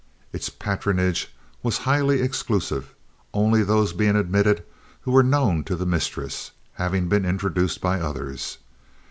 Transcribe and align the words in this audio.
It's 0.33 0.49
patronage 0.49 1.27
was 1.61 1.77
highly 1.85 2.21
exclusive, 2.23 2.95
only 3.35 3.61
those 3.63 3.93
being 3.93 4.15
admitted 4.15 4.63
who 5.01 5.11
were 5.11 5.21
known 5.21 5.63
to 5.65 5.75
the 5.75 5.85
mistress, 5.85 6.49
having 6.73 7.07
been 7.07 7.23
introduced 7.23 7.81
by 7.81 7.99
others. 7.99 8.57